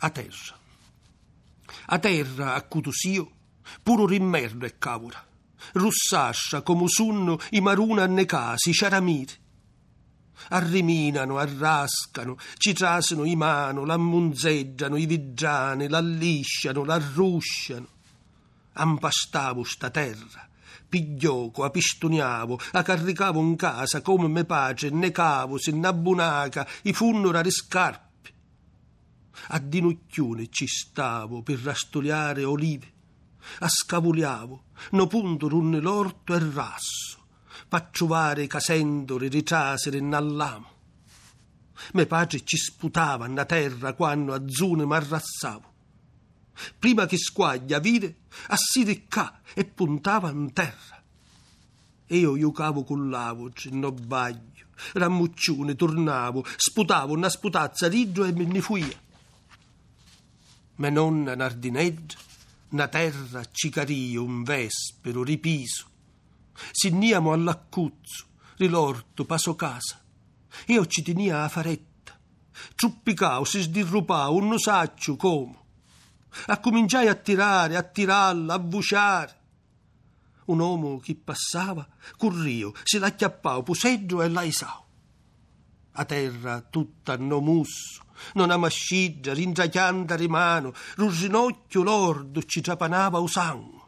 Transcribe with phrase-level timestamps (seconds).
[0.00, 0.58] a terra.
[1.86, 3.30] A terra, a cutusio,
[3.82, 5.24] puro rimmerno e cavura.
[5.72, 9.34] Russascia come sunno i maruna ne casi, ciaramiri.
[10.48, 17.86] Arriminano, arrascano, ci trasano i mano, l'ammunzeggiano, i vigiani, l'allisciano, l'arrusciano.
[18.72, 20.48] Ampastavo sta terra,
[20.88, 27.42] piglioco, apistuniavo, a carricavo in casa come me pace, ne cavo, se n'abbunaca, i funnora
[27.42, 28.09] le scarpe.
[29.48, 32.92] A dinucchione ci stavo per rastoliare olive,
[33.60, 37.18] a scavuliavo, no punto runne l'orto e rasso,
[37.68, 40.68] pacciuvare casendore, ritrasere nall'amo.
[41.92, 45.70] Me pace ci sputava na terra quando a zune m'arrassavo
[46.78, 48.16] prima che squaglia vide,
[48.48, 51.02] assiricca e puntava in terra.
[52.08, 58.60] Io giocavo con l'avoce, no baglio, rammuccione, tornavo, sputavo una sputazza riggio e me ne
[58.60, 58.98] fuia.
[60.80, 62.16] Me nonna nardineggia,
[62.70, 65.84] na terra cicario, un vespero, ripiso.
[66.72, 68.24] Sinniamo all'accuzzo,
[68.56, 70.00] rilorto, paso casa.
[70.68, 72.18] Io ci tenia a faretta.
[72.74, 75.58] Truppicao, si sdirrupao, non saccio come
[76.46, 79.38] Accominciai a tirare, a tirarla, a vuciare.
[80.46, 84.86] Un uomo che passava, corrio, se l'acchiappavo, puseggio e la isao.
[85.92, 93.78] A terra tutta no musso, non amasciggia, rindrachianda rimano, ruginocchio lordo ci trapanava o sangue.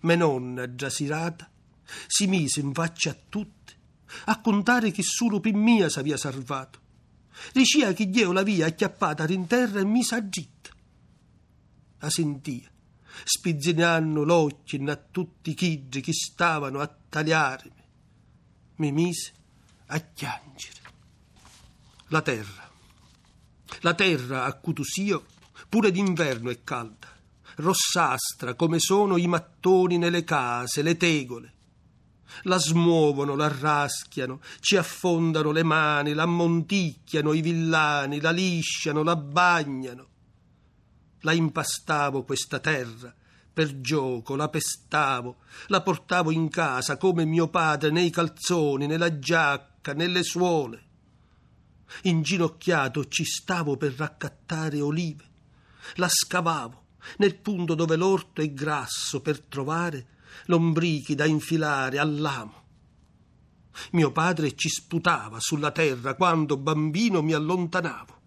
[0.00, 1.50] Me nonna, già sirata,
[2.06, 3.74] si mise in faccia a tutti,
[4.26, 6.80] a contare che solo per mia s'avia salvato.
[7.52, 10.70] Diceva che io l'avia acchiappata in terra e mi s'aggitta
[11.98, 12.68] la sentia,
[13.24, 17.82] spizzinando l'occhio a tutti i chiggi che stavano a tagliarmi.
[18.76, 19.32] Mi mise
[19.94, 20.80] a piangere.
[22.08, 22.70] La terra.
[23.80, 25.24] La terra a Cutusio
[25.68, 27.08] pure d'inverno è calda,
[27.56, 31.54] rossastra come sono i mattoni nelle case, le tegole.
[32.42, 39.16] La smuovono, la raschiano, ci affondano le mani, la ammonticchiano i villani, la lisciano, la
[39.16, 40.10] bagnano
[41.22, 43.14] la impastavo questa terra,
[43.52, 49.70] per gioco, la pestavo, la portavo in casa come mio padre nei calzoni, nella giacca,
[49.92, 50.90] nelle suole.
[52.02, 55.24] Inginocchiato ci stavo per raccattare olive,
[55.96, 56.80] la scavavo
[57.18, 60.06] nel punto dove l'orto è grasso per trovare
[60.46, 62.60] lombrichi da infilare all'amo.
[63.92, 68.20] Mio padre ci sputava sulla terra quando bambino mi allontanavo.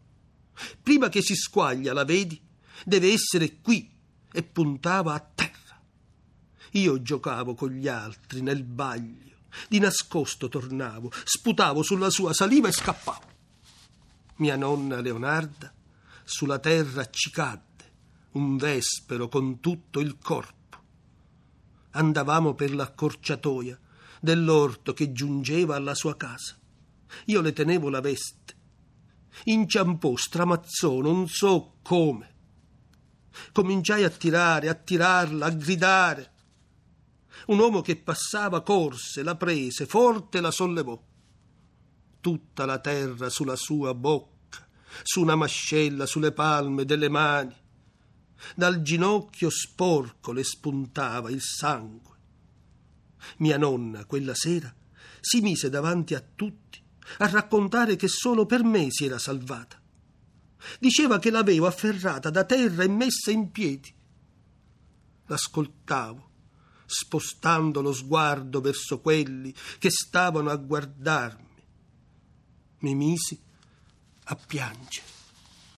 [0.81, 2.41] Prima che si squaglia, la vedi?
[2.83, 3.89] deve essere qui
[4.31, 5.53] e puntava a terra.
[6.72, 9.34] Io giocavo con gli altri nel baglio,
[9.67, 13.33] di nascosto tornavo, sputavo sulla sua saliva e scappavo.
[14.38, 15.73] Mia nonna Leonarda
[16.23, 17.91] sulla terra ci cadde,
[18.31, 20.53] un vespero con tutto il corpo.
[21.91, 23.79] Andavamo per l'accorciatoia
[24.19, 26.57] dell'orto che giungeva alla sua casa.
[27.25, 28.53] Io le tenevo la veste.
[29.45, 32.33] Inciampò, stramazzò, non so come.
[33.51, 36.31] Cominciai a tirare, a tirarla, a gridare.
[37.47, 41.00] Un uomo che passava corse, la prese, forte la sollevò.
[42.19, 44.68] Tutta la terra sulla sua bocca,
[45.03, 47.56] su una mascella, sulle palme delle mani.
[48.56, 52.13] Dal ginocchio sporco le spuntava il sangue.
[53.38, 54.73] Mia nonna, quella sera,
[55.19, 56.84] si mise davanti a tutti
[57.19, 59.79] a raccontare che solo per me si era salvata.
[60.79, 63.94] Diceva che l'avevo afferrata da terra e messa in piedi.
[65.28, 66.25] L'ascoltavo,
[66.85, 71.44] spostando lo sguardo verso quelli che stavano a guardarmi.
[72.79, 73.40] Mi misi
[74.25, 75.15] a piangere.